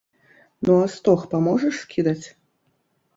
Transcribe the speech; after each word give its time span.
Ну, 0.65 0.71
а 0.85 0.87
стог 0.93 1.19
паможаш 1.33 1.75
скідаць? 1.83 2.27